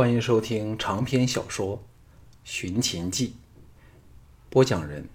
[0.00, 1.76] 欢迎收听长篇小说
[2.42, 3.28] 《寻秦记》，
[4.48, 5.06] 播讲人：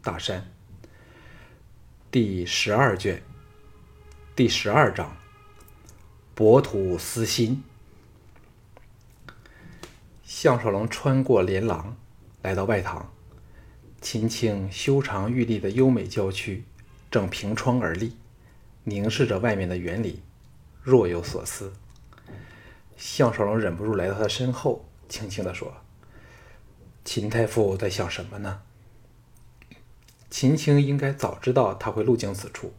[0.00, 0.46] 大山。
[2.08, 3.20] 第十二卷，
[4.36, 5.16] 第十二章：
[6.36, 7.64] 博土私心。
[10.22, 11.96] 项少龙穿过连廊，
[12.42, 13.12] 来到外堂。
[14.00, 16.62] 秦青修长玉立的优美郊区，
[17.10, 18.16] 正凭窗而立，
[18.84, 20.22] 凝视着外面的园林，
[20.80, 21.72] 若有所思。
[22.98, 25.72] 项少龙忍不住来到他身后，轻轻地说
[27.04, 28.60] ：“秦太傅在想什么呢？”
[30.28, 32.74] 秦青应该早知道他会路经此处，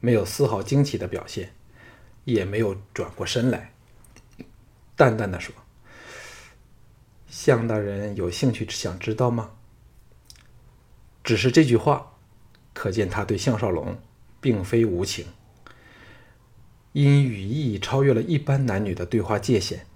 [0.00, 1.52] 没有丝毫惊奇的表现，
[2.24, 3.74] 也没有转过身来，
[4.96, 5.52] 淡淡的说
[7.28, 9.50] ：“项大人有兴趣想知道吗？”
[11.24, 12.14] 只是这句话，
[12.72, 14.00] 可见他对项少龙
[14.40, 15.26] 并非无情。
[16.98, 19.86] 因语义超越了一般男女的对话界限，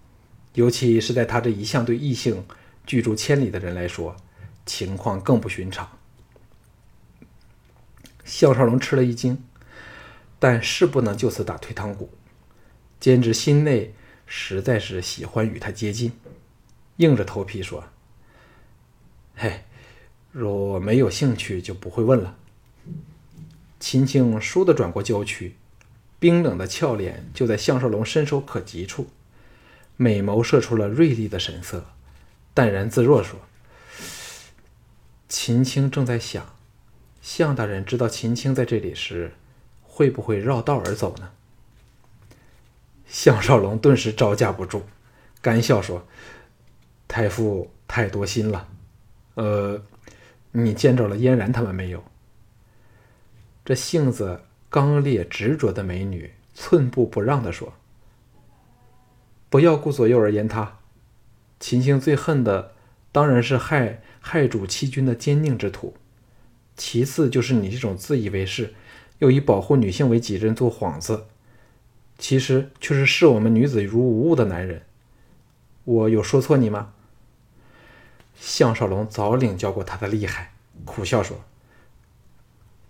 [0.54, 2.46] 尤其是在他这一向对异性
[2.86, 4.14] 拒诸千里的人来说，
[4.64, 5.98] 情况更不寻常。
[8.24, 9.42] 项少龙吃了一惊，
[10.38, 12.08] 但是不能就此打退堂鼓，
[13.00, 16.12] 兼之心内实在是喜欢与他接近，
[16.98, 17.82] 硬着头皮说
[19.34, 19.64] ：“嘿，
[20.30, 22.38] 若没有兴趣，就不会问了。”
[23.80, 25.56] 秦青倏地转过娇躯。
[26.22, 29.08] 冰冷的俏脸就在项少龙伸手可及处，
[29.96, 31.84] 美眸射出了锐利的神色，
[32.54, 33.40] 淡然自若说
[35.28, 36.54] ：“秦青正在想，
[37.20, 39.32] 项大人知道秦青在这里时，
[39.82, 41.30] 会不会绕道而走呢？”
[43.08, 44.84] 项少龙顿时招架不住，
[45.40, 46.06] 干笑说
[47.08, 48.68] ：“太傅太多心了。
[49.34, 49.82] 呃，
[50.52, 52.04] 你见着了嫣然他们没有？
[53.64, 54.42] 这性子。”
[54.72, 57.74] 刚烈执着的美女寸步不让地说
[59.50, 60.78] ：“不要顾左右而言他。
[61.60, 62.72] 秦青最恨的
[63.12, 65.94] 当然是害害主欺君的奸佞之徒，
[66.74, 68.72] 其次就是你这种自以为是
[69.18, 71.26] 又以保护女性为己任做幌子，
[72.16, 74.80] 其实却是视我们女子如无物的男人。
[75.84, 76.94] 我有说错你吗？”
[78.40, 80.54] 项少龙早领教过他的厉害，
[80.86, 81.38] 苦笑说。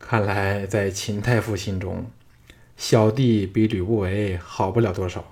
[0.04, 2.10] 看来，在秦太傅心中，
[2.76, 5.24] 小弟比吕不韦好不了多少。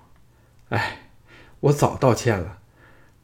[0.70, 1.10] 哎，
[1.58, 2.60] 我早道歉了，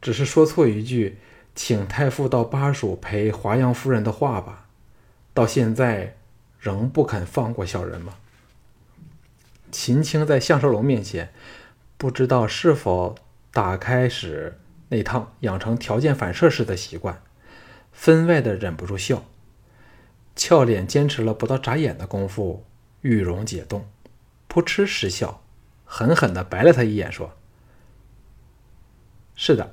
[0.03, 1.19] 只是说错一句，
[1.55, 4.67] 请太傅到巴蜀陪华阳夫人的话吧。
[5.33, 6.17] 到现在
[6.59, 8.15] 仍不肯放过小人吗？
[9.71, 11.33] 秦青在项少龙面前，
[11.97, 13.15] 不知道是否
[13.53, 14.59] 打开时
[14.89, 17.23] 那趟养成条件反射式的习惯，
[17.93, 19.25] 分外的忍不住笑。
[20.37, 22.65] 俏脸坚持了不到眨眼的功夫，
[23.01, 23.87] 玉容解冻，
[24.47, 25.43] 扑哧失笑，
[25.87, 27.33] 狠狠地白了他一眼，说
[29.35, 29.73] ：“是的，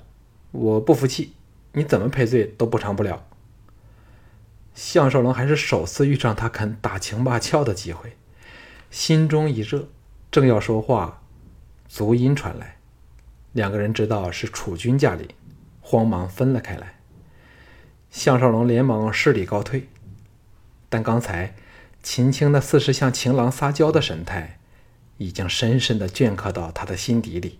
[0.51, 1.33] 我不服气，
[1.73, 3.27] 你怎么赔罪都补偿不了。”
[4.73, 8.15] 项少龙还是首次遇上他肯打情骂俏的机会，
[8.89, 9.89] 心中一热，
[10.31, 11.21] 正要说话，
[11.89, 12.77] 足音传来，
[13.51, 15.27] 两个人知道是楚军驾临，
[15.81, 16.99] 慌忙分了开来。
[18.09, 19.89] 项少龙连忙施礼告退。
[20.93, 21.55] 但刚才
[22.03, 24.59] 秦青那似是向情郎撒娇的神态，
[25.17, 27.57] 已经深深的镌刻到他的心底里，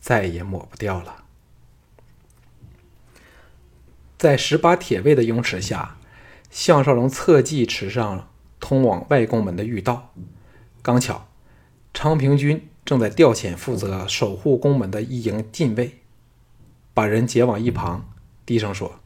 [0.00, 1.22] 再也抹不掉了。
[4.16, 5.98] 在十八铁卫的拥持下，
[6.50, 10.12] 项少龙侧骑驰上通往外宫门的御道。
[10.82, 11.28] 刚巧，
[11.94, 16.00] 昌平君正在调遣负责守护宫门的一营禁卫，
[16.92, 18.10] 把人截往一旁，
[18.44, 18.98] 低声说：“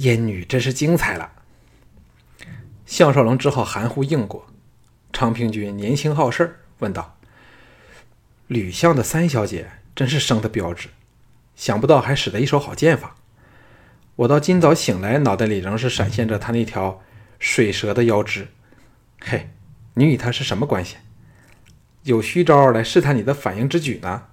[0.00, 1.30] 燕女真是精彩了。”
[2.92, 4.46] 项少龙只好含糊应过。
[5.14, 7.16] 昌平君年轻好事问道
[8.48, 10.90] ：“吕相的三小姐真是生的标致，
[11.56, 13.16] 想不到还使得一手好剑法。
[14.14, 17.00] 我到今早醒来，脑袋里仍是闪现着他那条
[17.38, 18.48] 水蛇的腰肢。
[19.22, 19.48] 嘿，
[19.94, 20.96] 你与他是什么关系？
[22.02, 24.24] 有虚招来试探你的反应之举呢？”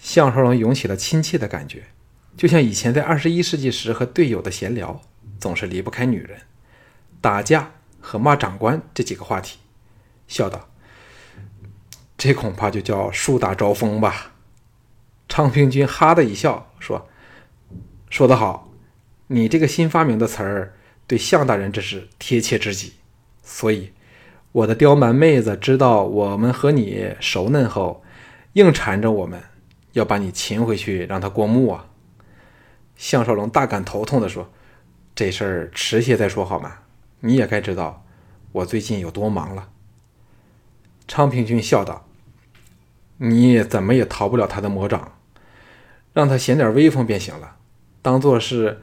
[0.00, 1.82] 项少龙涌起了亲切的感觉，
[2.38, 5.02] 就像以前在二十一世纪时和队友的闲聊，
[5.38, 6.40] 总是离不开女人。
[7.22, 7.70] 打架
[8.00, 9.58] 和骂长官这几个话题，
[10.26, 10.68] 笑道
[12.18, 14.32] ：“这恐怕就叫树大招风吧。”
[15.28, 17.08] 昌平君哈的一笑，说
[18.10, 18.68] ：“说得好，
[19.28, 20.74] 你这个新发明的词儿，
[21.06, 22.94] 对项大人这是贴切之极。
[23.42, 23.92] 所以，
[24.50, 28.02] 我的刁蛮妹子知道我们和你熟嫩后，
[28.54, 29.40] 硬缠着我们
[29.92, 31.86] 要把你擒回去，让他过目啊。”
[32.98, 34.52] 项少龙大感头痛的说
[35.14, 36.78] ：“这事儿迟些再说好吗？”
[37.24, 38.04] 你也该知道，
[38.50, 39.68] 我最近有多忙了。
[41.06, 42.08] 昌平君笑道
[43.18, 45.12] ：“你怎么也逃不了他的魔掌，
[46.12, 47.56] 让他显点威风便行了，
[48.02, 48.82] 当做是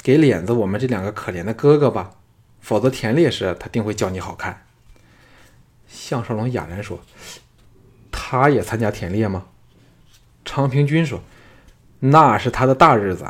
[0.00, 2.12] 给脸子我们这两个可怜的哥哥吧。
[2.60, 4.64] 否则田猎时他定会叫你好看。”
[5.88, 7.00] 项少龙哑然说
[8.12, 9.46] ：“他也参加田猎吗？”
[10.44, 11.20] 昌平君说
[11.98, 13.26] ：“那是他的大日子，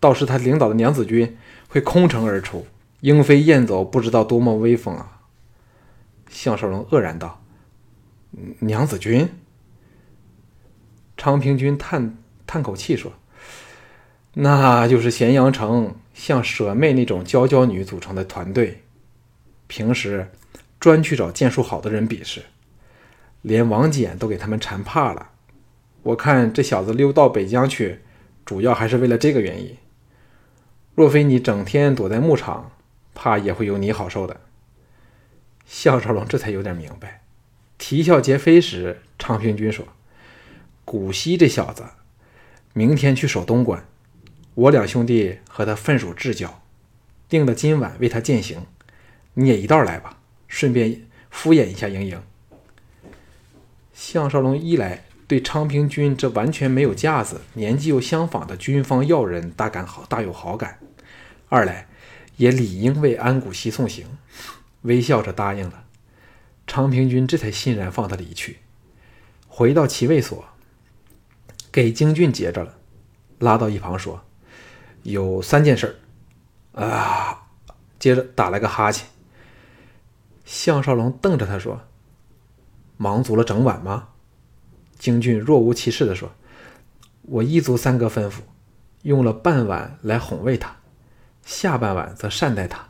[0.00, 2.66] 倒是他领导的娘子军会空城而出，
[3.06, 5.20] 鹰飞燕走，不知道多么威风啊！”
[6.28, 7.40] 项少龙愕然道
[8.58, 9.28] ：“娘子军？”
[11.16, 12.18] 昌平君叹
[12.48, 13.12] 叹口气说
[14.34, 18.82] ：“那就是咸阳城像舍妹那种娇娇女组成的团队，
[19.68, 20.32] 平时
[20.80, 22.42] 专去找剑术好的人比试，
[23.42, 25.30] 连王翦都给他们缠怕了。
[26.02, 28.00] 我看这小子溜到北疆去，
[28.44, 29.76] 主要还是为了这个原因。
[30.96, 32.72] 若非你整天躲在牧场，
[33.16, 34.40] 怕也会有你好受的。”
[35.66, 37.22] 项少龙这才有点明白，
[37.76, 39.88] 啼笑皆非时，昌平君说。
[40.84, 41.82] 古稀这小子，
[42.72, 43.84] 明天去守东关，
[44.54, 46.62] 我两兄弟和他分属至交，
[47.28, 48.64] 定的今晚为他践行。
[49.34, 52.22] 你也一道来吧，顺便敷衍一下莹莹。
[53.92, 60.78] 项少龙一来对昌平君这完全没有架子、年纪又相仿的军方要人大感好大有好感；
[61.48, 61.88] 二来
[62.36, 64.06] 也理应为安古稀送行，
[64.82, 65.84] 微笑着答应了。
[66.66, 68.58] 昌平君这才欣然放他离去，
[69.48, 70.44] 回到骑卫所。
[71.70, 72.74] 给京俊接着了，
[73.38, 74.24] 拉到一旁说
[75.04, 76.00] ：“有三件事
[76.72, 77.42] 啊。”
[77.98, 79.08] 接着打了个哈欠。
[80.44, 81.80] 项少龙瞪着他说
[82.96, 84.08] ：“忙足了整晚吗？”
[84.98, 86.32] 京俊若无其事地说
[87.22, 88.40] ：“我一足三哥吩咐，
[89.02, 90.76] 用了半晚来哄慰他，
[91.46, 92.88] 下半晚则善待他。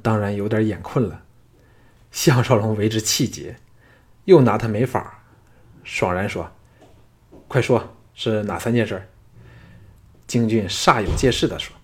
[0.00, 1.24] 当然有点眼困了。”
[2.10, 3.56] 项少龙为之气结，
[4.24, 5.22] 又拿他没法，
[5.84, 6.50] 爽然说
[7.46, 9.08] ：“快说。”是哪三件事？
[10.26, 11.74] 京俊煞有介事地说：“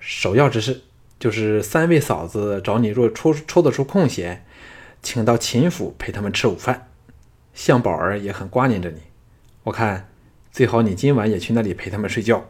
[0.00, 0.82] 首要之事
[1.18, 4.46] 就是三位嫂子找你，若抽抽得出空闲，
[5.02, 6.88] 请到秦府陪他们吃午饭。
[7.52, 9.02] 向宝儿也很挂念着你，
[9.64, 10.08] 我看
[10.50, 12.48] 最好你今晚也去那里陪他们睡觉。”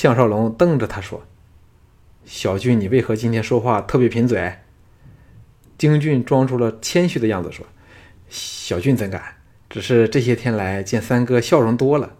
[0.00, 1.26] 项少龙瞪着他说
[2.24, 4.58] ：“小俊，你为何今天说话特别贫嘴？”
[5.76, 7.66] 京俊装出了谦虚的样子说
[8.30, 9.34] ：“小俊怎敢？”
[9.68, 12.14] 只是这些天来见三哥笑容多了，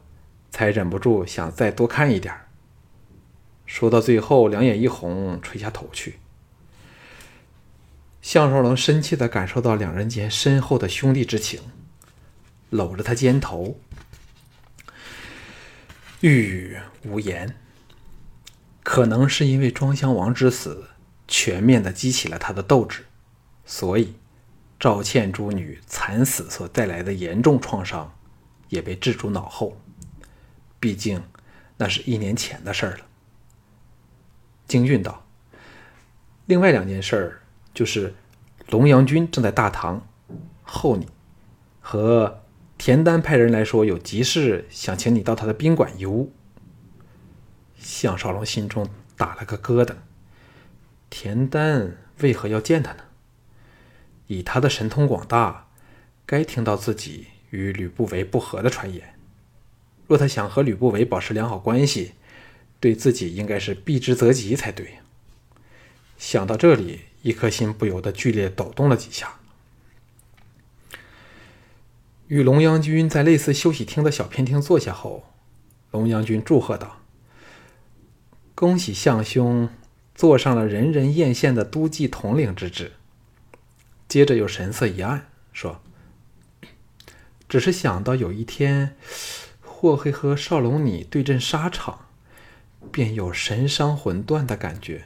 [0.50, 2.34] 才忍不住想再多看一点
[3.64, 6.18] 说到最后，两眼一红，垂下头去。
[8.20, 11.60] 项少龙深切地感受到两人间深厚的兄弟之情，
[12.70, 13.78] 搂着他肩头，
[16.22, 17.54] 欲语无言。
[18.88, 20.88] 可能是因为庄襄王之死，
[21.28, 23.04] 全面的激起了他的斗志，
[23.66, 24.14] 所以。
[24.80, 28.16] 赵倩诸女惨死所带来的严重创伤，
[28.70, 29.78] 也被置诸脑后。
[30.80, 31.22] 毕竟，
[31.76, 33.00] 那是一年前的事儿了。
[34.66, 35.26] 京韵道
[36.46, 37.42] ：“另外两件事儿，
[37.74, 38.14] 就是
[38.70, 40.08] 龙阳君正在大堂
[40.62, 41.08] 候你，
[41.82, 42.40] 和
[42.78, 46.32] 田丹派人来说有急事，想请你到他的宾馆一屋。”
[47.78, 49.94] 项少龙心中打了个疙瘩：
[51.08, 53.04] 田丹为何要见他呢？
[54.26, 55.68] 以他的神通广大，
[56.26, 59.14] 该听到自己与吕不韦不和的传言。
[60.06, 62.12] 若他想和吕不韦保持良好关系，
[62.80, 64.98] 对自己应该是避之则吉才对。
[66.18, 69.34] 想到这里，一颗心不由得剧烈抖动了几下。
[72.26, 75.32] 与龙阳君在类似休息厅的小偏厅坐下后，
[75.90, 76.97] 龙阳君祝贺道
[78.58, 79.68] ：“恭喜相兄
[80.16, 82.90] 坐上了人人艳羡的都记统领之职。”
[84.08, 85.80] 接着又神色一暗，说
[87.48, 88.96] ：“只是想到有一天，
[89.60, 92.06] 或会和少龙你对阵沙场，
[92.90, 95.04] 便有神伤魂断的感觉。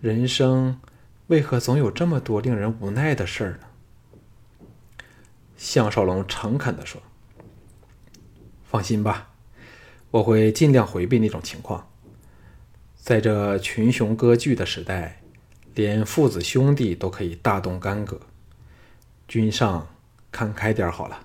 [0.00, 0.80] 人生
[1.28, 3.68] 为何总有这么多令人无奈的事儿呢？”
[5.56, 7.00] 项少龙诚恳地说
[8.68, 9.30] ：“放心吧，
[10.10, 11.87] 我会尽量回避那种情况。
[13.08, 15.14] 在这群雄割据的时代。”
[15.74, 18.20] 连父子兄弟都可以大动干戈，
[19.28, 19.86] 君上
[20.32, 21.20] 看开点好了。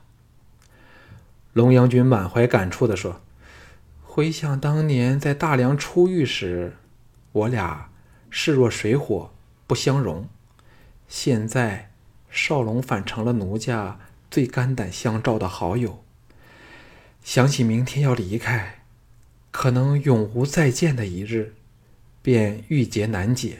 [1.54, 3.20] 龙阳君满怀感触地说
[4.04, 6.78] ：“回想当年在大梁初遇时，
[7.32, 7.90] 我俩
[8.30, 9.32] 势若水火
[9.66, 10.30] 不相容，
[11.08, 11.90] 现在
[12.30, 14.00] 少龙反成了奴家
[14.30, 16.04] 最肝胆相照的好友。
[17.24, 18.84] 想起明天要离开，
[19.50, 21.56] 可能永无再见的一日，
[22.24, 23.60] 便郁结难解。”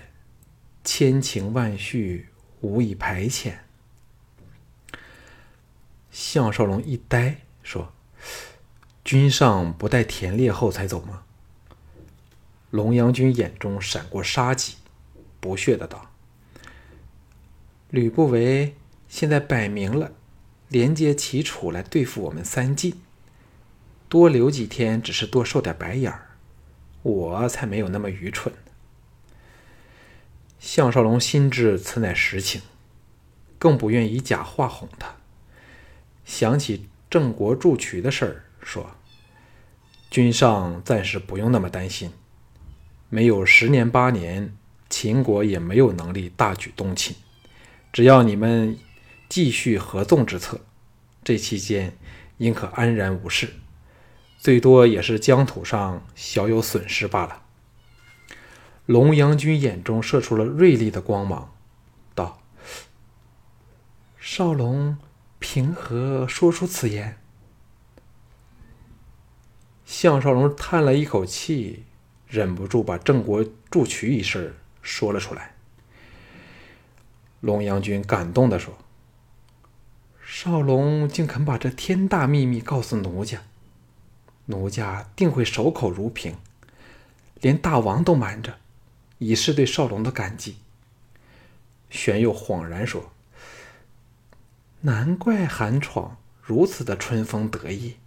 [0.84, 2.30] 千情万绪，
[2.62, 3.54] 无以排遣。
[6.12, 7.94] 项少龙一呆，说
[9.06, 11.24] ：“君上不待田猎后才走吗？
[12.70, 14.76] 龙阳君眼中闪过杀机，
[15.40, 16.12] 不屑的道
[17.90, 18.76] ：“吕不韦
[19.08, 20.12] 现在摆明了
[20.68, 23.00] 连接齐楚来对付我们三晋，
[24.10, 26.33] 多留几天只是多受点白眼儿，
[27.04, 28.52] 我才没有那么愚蠢。”
[30.60, 32.62] 项少龙心知此乃实情，
[33.60, 35.18] 更不愿以假话哄他，
[36.26, 38.96] 想起郑国筑渠的事儿，说
[40.10, 42.12] ：“君上暂时不用那么担心。”
[43.10, 44.56] 没有十年八年，
[44.90, 47.16] 秦国也没有能力大举东侵。
[47.92, 48.80] 只要你们
[49.30, 50.62] 继续合纵之策，
[51.24, 51.96] 这期间
[52.38, 53.54] 应可安然无事，
[54.44, 57.44] 最多也是疆土上小有损失罢了。
[58.86, 61.54] 龙阳君眼中射出了锐利的光芒，
[62.14, 62.42] 道
[64.20, 64.98] ：“少龙
[65.40, 67.18] 凭何说出此言？”
[69.88, 71.86] 项少龙叹了一口气。
[72.28, 75.54] 忍不住把郑国筑渠一事说了出来。
[77.42, 78.76] 龙阳君感动的说
[80.26, 83.44] ：“少龙竟肯把这天大秘密告诉奴家，
[84.46, 86.36] 奴家定会守口如瓶，
[87.42, 88.58] 连大王都瞒着，
[89.18, 90.58] 以示对少龙的感激。”
[91.90, 93.12] 玄佑恍然说
[94.82, 97.98] ：“难怪韩闯如此的春风得意，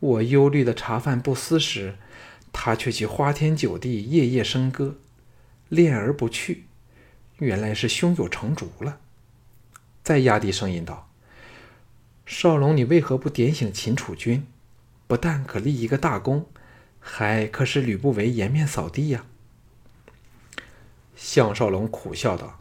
[0.00, 1.96] 我忧虑的茶饭不思时。”
[2.58, 4.96] 他却去花天酒地，夜夜笙歌，
[5.68, 6.64] 恋而不去，
[7.36, 8.98] 原来是胸有成竹了。
[10.02, 11.10] 再压低声音道
[12.24, 14.46] ：“少龙，你为何不点醒秦楚君？
[15.06, 16.46] 不但可立一个大功，
[16.98, 19.24] 还可使吕不韦颜面扫地呀？”
[21.14, 22.60] 项少龙苦笑道：“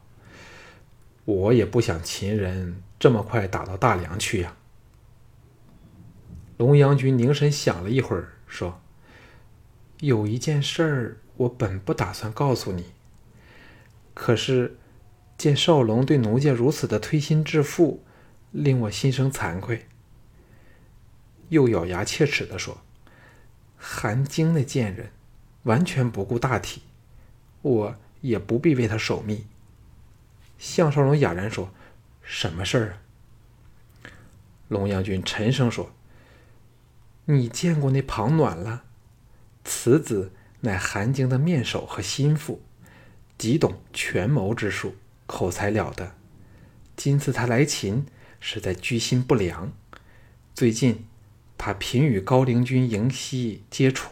[1.26, 4.56] 我也不想秦人这么快打到大梁去呀。”
[6.58, 8.82] 龙阳君凝神想了一会儿，说。
[10.02, 12.86] 有一件事儿，我本不打算告诉你。
[14.14, 14.78] 可是
[15.38, 18.04] 见少龙对奴家如此的推心置腹，
[18.52, 19.86] 令我心生惭愧。
[21.50, 22.82] 又咬牙切齿的说
[23.78, 25.12] ：“韩晶那贱人，
[25.64, 26.82] 完全不顾大体，
[27.62, 29.46] 我也不必为他守密。”
[30.58, 31.74] 项少龙哑然说
[32.24, 33.02] ：“什么事儿啊？”
[34.70, 35.92] 龙阳君沉声说
[37.26, 38.84] ：“你见过那庞暖了？”
[39.64, 42.62] 此子乃韩晶的面首和心腹，
[43.38, 46.16] 极懂权谋之术，口才了得。
[46.96, 48.06] 今次他来秦，
[48.40, 49.74] 是在居心不良。
[50.54, 51.06] 最近，
[51.58, 54.12] 他频与高陵君迎西接触，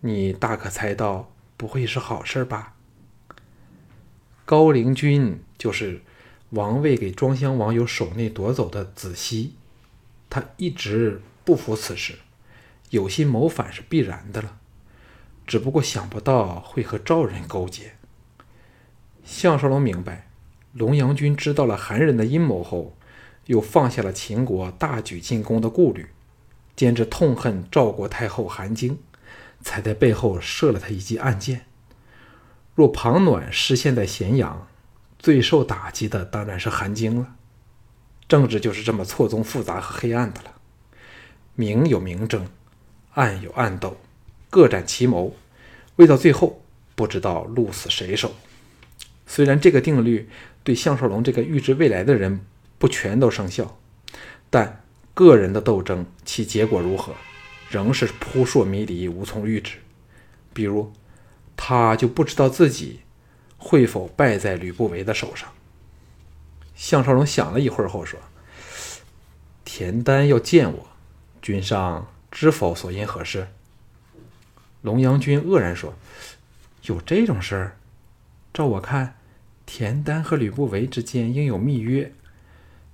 [0.00, 2.74] 你大可猜到，不会是好事吧？
[4.44, 6.02] 高陵君就是
[6.50, 9.54] 王位给庄襄王由手内夺走的子熙，
[10.30, 12.14] 他一直不服此事。
[12.90, 14.58] 有心谋反是必然的了，
[15.46, 17.94] 只不过想不到会和赵人勾结。
[19.24, 20.28] 项少龙明白，
[20.72, 22.96] 龙阳君知道了韩人的阴谋后，
[23.46, 26.06] 又放下了秦国大举进攻的顾虑，
[26.76, 28.98] 兼之痛恨赵国太后韩晶，
[29.60, 31.66] 才在背后射了他一记暗箭。
[32.74, 34.66] 若庞暖失陷在咸阳，
[35.18, 37.36] 最受打击的当然是韩晶了。
[38.26, 40.54] 政治就是这么错综复杂和黑暗的了，
[41.54, 42.48] 明有明争。
[43.12, 43.96] 暗有暗斗，
[44.50, 45.36] 各展奇谋，
[45.94, 46.64] 未到最后，
[46.96, 48.34] 不知道鹿死谁手。
[49.24, 50.28] 虽然这个定律
[50.64, 52.44] 对项少龙这个预知未来的人
[52.76, 53.78] 不全都生效，
[54.50, 54.83] 但
[55.14, 57.14] 个人的斗争其结果如何，
[57.70, 59.78] 仍是扑朔迷离，无从预知。
[60.52, 60.92] 比如，
[61.56, 63.00] 他就不知道自己
[63.56, 65.48] 会否败在吕不韦的手上。
[66.74, 68.20] 项少龙想了一会儿后说
[69.64, 70.88] ：“田丹要见我，
[71.40, 73.46] 君上。”知否所因何事？
[74.82, 75.94] 龙阳君愕然说
[76.82, 77.76] ：“有这种事儿？
[78.52, 79.16] 照我看，
[79.64, 82.12] 田丹和吕不韦之间应有密约。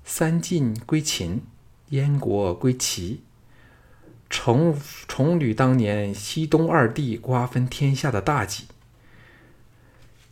[0.05, 1.41] 三晋归秦，
[1.91, 3.23] 燕国归齐。
[4.29, 8.65] 重重履当年西东二帝瓜分天下的大计。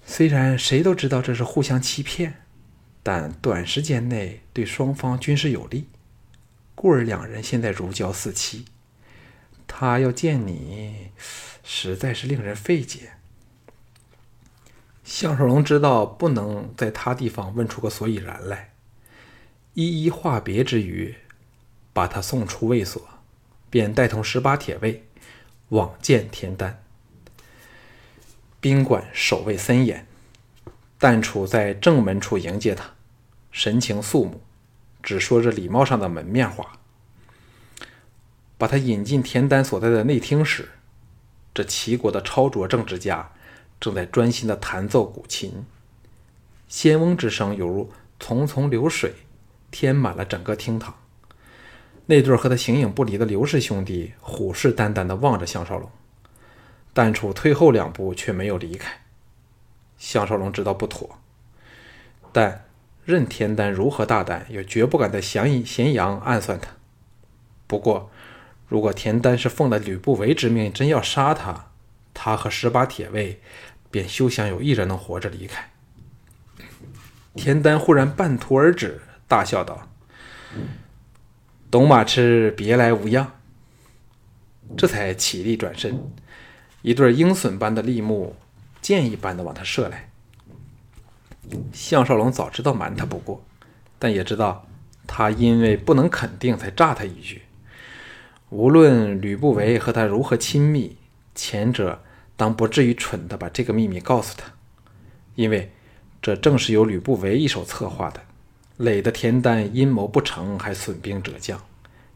[0.04, 2.42] 虽然谁都知道这是互相欺骗，
[3.02, 5.88] 但短时间内对双方均是有利。
[6.74, 8.64] 故而两人现在如胶似漆。”
[9.70, 11.10] 他要见你，
[11.62, 13.12] 实在是令人费解。
[15.04, 18.72] 项少龙知道不能在他地方问出个所以然来，
[19.74, 21.14] 一一话别之余，
[21.98, 23.02] 把他送出卫所，
[23.68, 25.04] 便带同十八铁卫
[25.70, 26.80] 往见田丹。
[28.60, 30.06] 宾馆守卫森严，
[30.96, 32.92] 但处在正门处迎接他，
[33.50, 34.40] 神情肃穆，
[35.02, 36.78] 只说着礼貌上的门面话。
[38.56, 40.68] 把他引进田丹所在的内厅时，
[41.52, 43.32] 这齐国的超卓政治家
[43.80, 45.64] 正在专心的弹奏古琴，
[46.68, 47.90] 仙翁之声犹如
[48.20, 49.16] 淙淙流水，
[49.72, 50.94] 填满了整个厅堂。
[52.10, 55.90] 那对和他形影不离的刘氏兄弟虎视眈眈地望着项少龙，
[56.94, 59.02] 但楚退后两步，却没有离开。
[59.98, 61.18] 项少龙知道不妥，
[62.32, 62.64] 但
[63.04, 66.70] 任田丹如何大胆，也绝不敢在咸咸阳暗算他。
[67.66, 68.10] 不过，
[68.68, 71.66] 如果田丹是奉了吕不韦之命，真要杀他，
[72.14, 73.38] 他和十八铁卫
[73.90, 75.68] 便休想有一人能活着离开。
[77.34, 79.86] 田丹忽然半途而止，大笑道。
[81.70, 83.30] 董马痴别来无恙，
[84.74, 86.00] 这才起立转身，
[86.80, 88.34] 一对鹰隼般的利目，
[88.80, 90.08] 箭一般的往他射来。
[91.72, 93.42] 项少龙早知道瞒他不过，
[93.98, 94.66] 但也知道
[95.06, 97.42] 他因为不能肯定才诈他一句。
[98.48, 100.96] 无论吕不韦和他如何亲密，
[101.34, 102.02] 前者
[102.34, 104.52] 当不至于蠢的把这个秘密告诉他，
[105.34, 105.70] 因为
[106.22, 108.22] 这正是由吕不韦一手策划的。
[108.78, 111.60] 累得田丹阴谋不成，还损兵折将，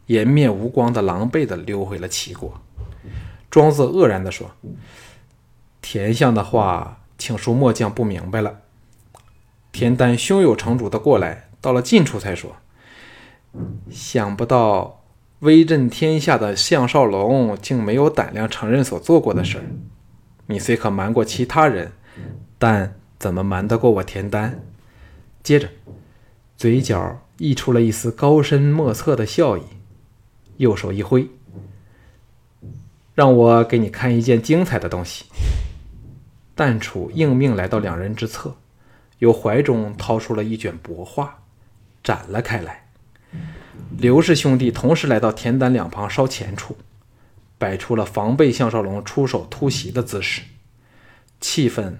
[0.06, 2.60] 颜面无光的狼狈的溜回了齐国。
[3.50, 4.52] 庄子愕然地说
[5.82, 8.60] ：“田相的话，请恕末将不明白了。”
[9.72, 12.56] 田丹胸有成竹的过来，到了近处才说
[13.90, 15.02] ：“想不到
[15.40, 19.64] 威震天下的项少龙，竟没有胆量承认所做过的事儿。
[20.46, 21.92] 你虽可瞒过其他人，
[22.58, 24.62] 但怎么瞒得过我田丹？”
[25.42, 25.68] 接着。
[26.62, 29.62] 嘴角溢出了一丝高深莫测的笑意，
[30.58, 31.28] 右手一挥，
[33.16, 35.24] 让我给你看一件精彩的东西。
[36.54, 38.54] 淡楚应命来到两人之侧，
[39.18, 41.42] 由怀中掏出了一卷帛画，
[42.04, 42.86] 展了开来。
[43.98, 46.76] 刘氏兄弟同时来到田丹两旁稍前处，
[47.58, 50.42] 摆出了防备项少龙出手突袭的姿势，
[51.40, 51.94] 气氛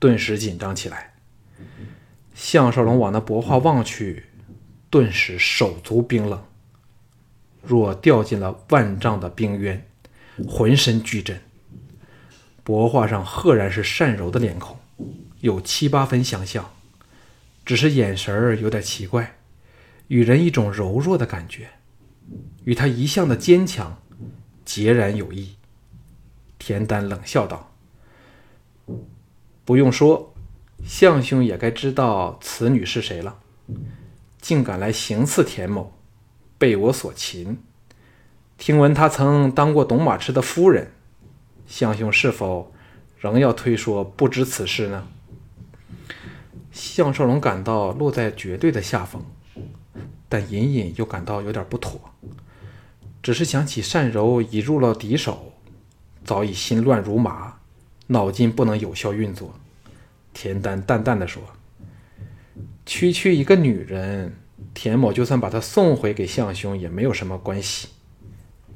[0.00, 1.09] 顿时紧张起来。
[2.42, 4.24] 项少龙往那帛画望去，
[4.88, 6.42] 顿时手足冰冷，
[7.62, 9.86] 若掉进了万丈的冰渊，
[10.48, 11.38] 浑身巨震。
[12.64, 14.78] 帛画上赫然是善柔的脸孔，
[15.40, 16.70] 有七八分相像，
[17.66, 19.36] 只是眼神儿有点奇怪，
[20.08, 21.68] 与人一种柔弱的感觉，
[22.64, 23.98] 与他一向的坚强
[24.64, 25.56] 截然有异。
[26.58, 27.70] 田丹冷笑道
[29.66, 30.28] ：“不用说。”
[30.84, 33.38] 项兄也该知道此女是谁了，
[34.40, 35.92] 竟敢来行刺田某，
[36.58, 37.58] 被我所擒。
[38.58, 40.90] 听闻她曾当过董马痴的夫人，
[41.66, 42.72] 项兄是否
[43.18, 45.06] 仍要推说不知此事呢？
[46.72, 49.24] 项少龙感到落在绝对的下风，
[50.28, 52.00] 但隐隐又感到有点不妥。
[53.22, 55.52] 只是想起善柔已入了敌手，
[56.24, 57.58] 早已心乱如麻，
[58.08, 59.54] 脑筋不能有效运作。
[60.32, 61.42] 田丹淡淡的说
[62.86, 64.34] ：“区区一个女人，
[64.72, 67.88] 田某就算把她送回给项兄也没有什么关系。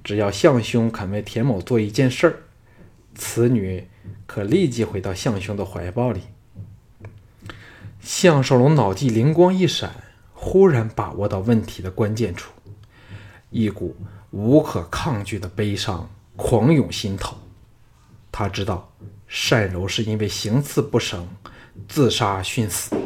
[0.03, 2.35] 只要项兄肯为田某做一件事儿，
[3.15, 3.89] 此女
[4.27, 6.21] 可立即回到项兄的怀抱里。”
[8.03, 12.53] 项少龙脑际灵光一闪，忽然把握到问题的关键处，
[13.49, 13.97] 一股
[14.31, 17.39] 无可抗拒的悲伤狂涌心头。
[18.31, 18.91] 他知道。
[19.27, 21.29] 单柔是因为行刺不成，
[21.89, 22.97] 自杀殉死，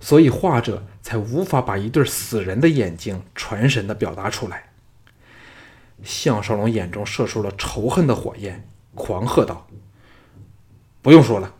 [0.00, 4.70] 所以画者才无法把一对死人的眼睛传神地表达出来。
[6.02, 9.66] 项少龙眼中射出了仇恨的火焰，狂喝道
[11.00, 11.54] ：“不用说了，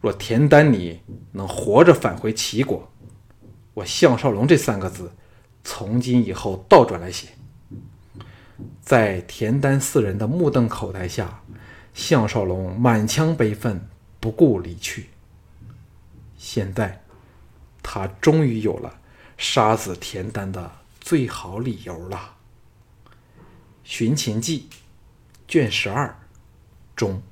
[0.00, 1.00] 若田丹你
[1.32, 2.90] 能活着返回齐国，
[3.74, 5.12] 我项少龙这三个字，
[5.62, 7.28] 从今以后倒转来写。”
[8.82, 11.42] 在田丹四人的目瞪口呆下。
[12.00, 13.78] 项少龙满腔悲愤，
[14.20, 15.10] 不顾离去。
[16.38, 17.02] 现在，
[17.82, 18.98] 他终于有了
[19.36, 22.36] 杀死田丹的最好理由了。
[23.84, 24.66] 《寻秦记》
[25.46, 26.18] 卷十二，
[26.96, 27.22] 中。